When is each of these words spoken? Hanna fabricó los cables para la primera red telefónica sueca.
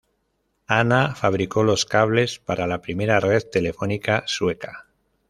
Hanna 0.65 1.13
fabricó 1.13 1.63
los 1.63 1.85
cables 1.85 2.39
para 2.43 2.65
la 2.65 2.81
primera 2.81 3.19
red 3.19 3.43
telefónica 3.51 4.23
sueca. 4.25 4.87